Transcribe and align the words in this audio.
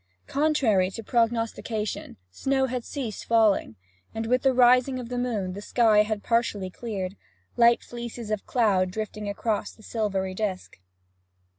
Contrary 0.25 0.89
to 0.89 1.03
prognostication, 1.03 2.17
snow 2.31 2.65
had 2.65 2.83
ceased 2.83 3.23
falling, 3.23 3.75
and, 4.15 4.25
with 4.25 4.41
the 4.41 4.51
rising 4.51 4.97
of 4.97 5.09
the 5.09 5.17
moon, 5.19 5.53
the 5.53 5.61
sky 5.61 6.01
had 6.01 6.23
partially 6.23 6.71
cleared, 6.71 7.15
light 7.55 7.83
fleeces 7.83 8.31
of 8.31 8.47
cloud 8.47 8.89
drifting 8.89 9.29
across 9.29 9.71
the 9.73 9.83
silvery 9.83 10.33
disk. 10.33 10.79